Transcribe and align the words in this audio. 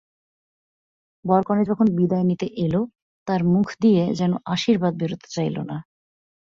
বরকনে 1.25 1.63
যখন 1.65 1.87
বিদায় 1.97 2.25
নিতে 2.29 2.47
এল 2.65 2.75
তাঁর 3.27 3.41
মুখ 3.53 3.67
দিয়ে 3.81 4.03
যেন 4.19 4.31
আশীর্বাদ 4.45 4.93
বেরোতে 4.97 5.27
চাইল 5.35 5.55
না। 5.63 5.77